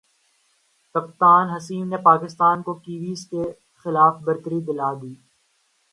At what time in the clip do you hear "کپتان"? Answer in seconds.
0.95-1.45